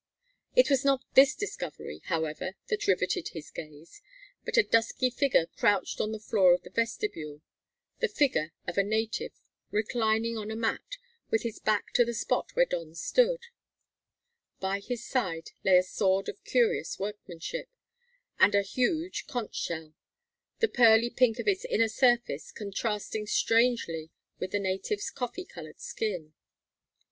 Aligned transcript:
It 0.55 0.71
was 0.71 0.83
not 0.83 1.03
this 1.13 1.35
discovery, 1.35 2.01
however, 2.05 2.53
that 2.69 2.87
riveted 2.87 3.27
his 3.35 3.51
gaze, 3.51 4.01
but 4.43 4.57
a 4.57 4.63
dusky 4.63 5.11
figure 5.11 5.45
crouched 5.55 6.01
on 6.01 6.11
the 6.11 6.19
floor 6.19 6.55
of 6.55 6.63
the 6.63 6.71
vestibule 6.71 7.43
the 7.99 8.07
figure 8.07 8.51
of 8.65 8.79
a 8.79 8.83
native, 8.83 9.39
reclining 9.69 10.39
on 10.39 10.49
a 10.49 10.55
mat, 10.55 10.97
with 11.29 11.43
his 11.43 11.59
back 11.59 11.93
to 11.93 12.03
the 12.03 12.15
spot 12.15 12.49
where 12.55 12.65
Don 12.65 12.95
stood. 12.95 13.41
By 14.59 14.79
his 14.79 15.05
side 15.05 15.51
lay 15.63 15.77
a 15.77 15.83
sword 15.83 16.27
of 16.27 16.43
curious 16.43 16.97
workmanship, 16.97 17.69
and 18.39 18.55
a 18.55 18.63
huge 18.63 19.27
conch 19.27 19.55
shell, 19.55 19.93
the 20.61 20.67
pearly 20.67 21.11
pink 21.11 21.37
of 21.37 21.47
its 21.47 21.63
inner 21.65 21.87
surface 21.89 22.51
contrasting 22.51 23.27
strangely 23.27 24.09
with 24.39 24.49
the 24.49 24.59
native's 24.59 25.11
coffee 25.11 25.45
coloured 25.45 25.79
skin. 25.79 26.33